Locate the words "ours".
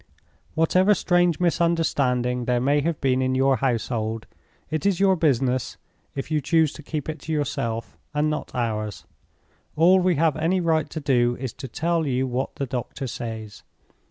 8.55-9.05